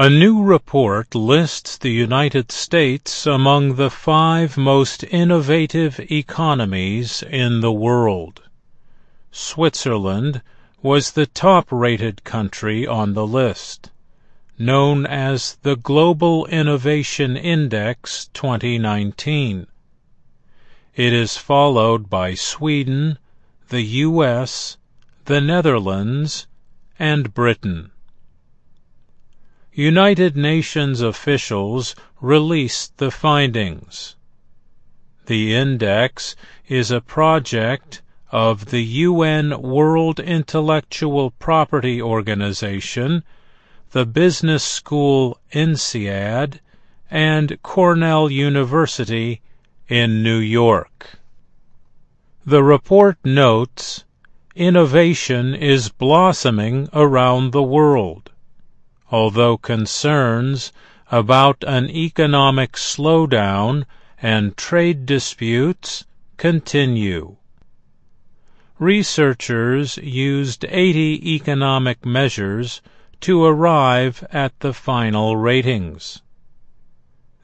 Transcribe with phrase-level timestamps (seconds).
[0.00, 7.72] A new report lists the United States among the five most innovative economies in the
[7.72, 8.40] world.
[9.32, 10.40] Switzerland
[10.82, 13.90] was the top-rated country on the list,
[14.56, 19.66] known as the Global Innovation Index 2019.
[20.94, 23.18] It is followed by Sweden,
[23.68, 24.76] the U.S.,
[25.24, 26.46] the Netherlands,
[27.00, 27.90] and Britain.
[29.78, 34.16] United Nations officials released the findings.
[35.26, 36.34] The index
[36.66, 38.02] is a project
[38.32, 43.22] of the UN World Intellectual Property Organization,
[43.92, 46.58] the business school INSEAD,
[47.08, 49.40] and Cornell University
[49.88, 51.20] in New York.
[52.44, 54.02] The report notes
[54.56, 58.32] innovation is blossoming around the world,
[59.10, 60.72] although concerns
[61.10, 63.84] about an economic slowdown
[64.20, 66.04] and trade disputes
[66.36, 67.36] continue.
[68.78, 72.80] Researchers used 80 economic measures
[73.20, 76.22] to arrive at the final ratings.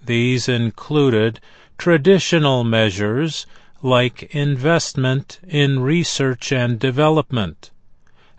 [0.04, 1.40] These included
[1.78, 3.46] traditional measures
[3.82, 7.70] like investment in research and development,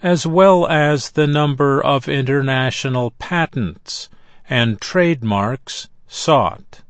[0.01, 4.09] as well as the number of international patents
[4.49, 6.81] and trademarks sought.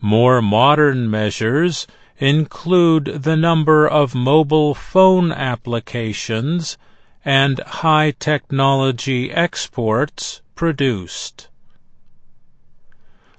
[0.00, 1.86] More modern measures
[2.18, 6.78] include the number of mobile phone applications
[7.24, 11.48] and high-technology exports produced.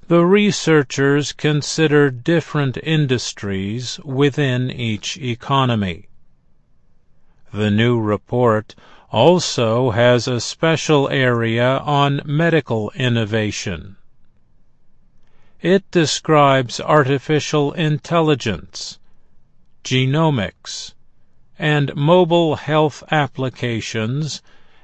[0.08, 6.09] The researchers consider different industries within each economy.
[7.52, 8.76] The new report
[9.12, 13.96] also has a special area on medical innovation.
[15.62, 19.00] It describes artificial intelligence,
[19.84, 20.94] genomics,
[21.58, 24.42] and mobile health applications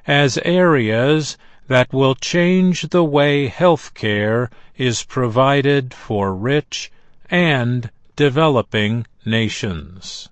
[0.07, 1.37] as areas
[1.67, 6.91] that will change the way health care is provided for rich
[7.29, 10.29] and developing nations.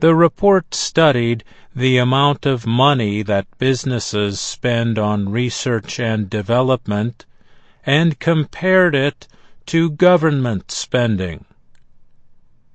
[0.00, 1.42] The report studied
[1.74, 7.24] the amount of money that businesses spend on research and development
[7.86, 9.26] and compared it
[9.66, 11.46] to government spending.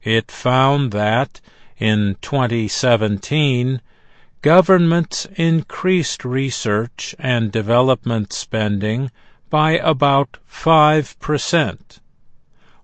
[0.02, 1.40] It found that,
[1.78, 3.82] in 2017,
[4.42, 9.12] governments increased research and development spending
[9.52, 12.00] by about 5%,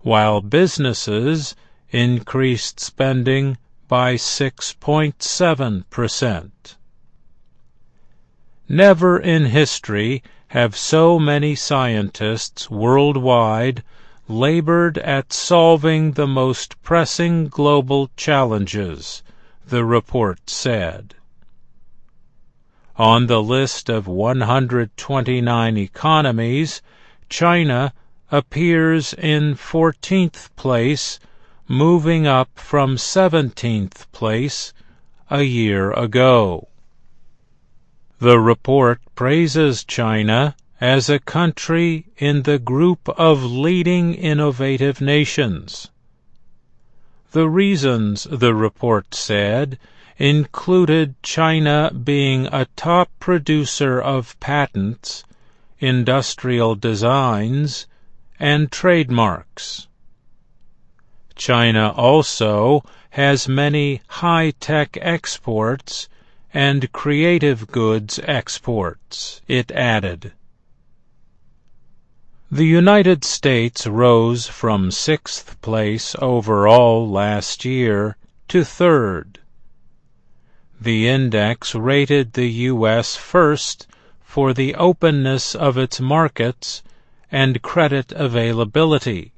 [0.01, 1.55] while businesses
[1.89, 6.51] increased spending by 6.7%.
[8.69, 13.81] Never in history have so many scientists worldwide
[14.27, 19.23] labored at solving the most pressing global challenges,
[19.65, 21.15] the report said.
[22.97, 26.81] On the list of 129 economies,
[27.29, 27.93] China
[28.31, 31.19] appears in 14th place,
[31.67, 34.73] moving up from 17th place
[35.29, 36.67] a year ago.
[38.19, 45.89] The report praises China as a country in the group of leading innovative nations.
[47.31, 49.77] The reasons, the report said,
[50.17, 55.23] included China being a top producer of patents,
[55.79, 57.85] industrial designs,
[58.39, 59.87] and trademarks.
[61.37, 66.09] China also has many high-tech exports
[66.53, 70.33] and creative goods exports, it added.
[72.49, 78.17] The United States rose from sixth place overall last year
[78.47, 79.39] to third.
[80.79, 83.15] The index rated the U.S.
[83.15, 83.85] first
[84.23, 86.83] for the openness of its markets
[87.31, 89.33] and credit availability.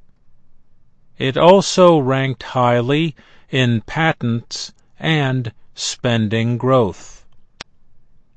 [1.19, 3.13] It also ranked highly
[3.51, 7.25] in patents and spending growth.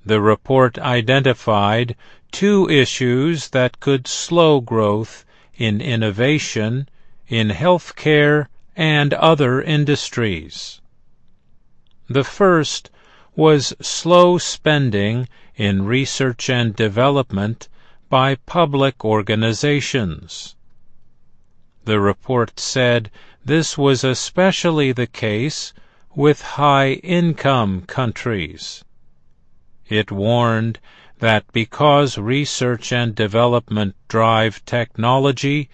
[0.05, 1.95] The report identified
[2.33, 5.25] two issues that could slow growth
[5.55, 6.89] in innovation,
[7.29, 10.81] in health care, and other industries.
[12.09, 12.91] The first
[13.37, 17.69] was slow spending in research and development
[18.09, 20.57] by public organizations.
[21.85, 23.11] The report said
[23.45, 25.73] this was especially the case
[26.15, 28.85] with high-income countries.
[29.89, 30.79] It warned
[31.19, 35.71] that because research and development drive technology,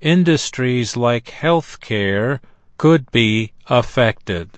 [0.00, 2.40] industries like healthcare
[2.78, 4.50] could be affected.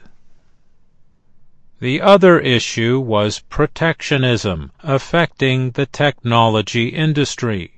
[1.80, 7.77] The other issue was protectionism affecting the technology industry.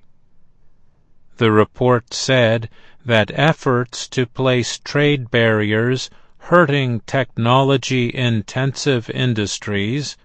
[1.41, 2.69] The report said
[3.03, 10.19] that efforts to place trade barriers hurting technology-intensive industries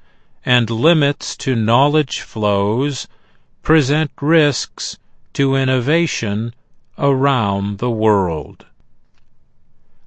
[0.45, 3.07] and limits to knowledge flows
[3.63, 4.97] present risks
[5.31, 6.53] to innovation
[6.97, 8.65] around the world.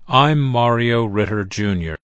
[0.07, 1.95] I'm Mario Ritter, Jr.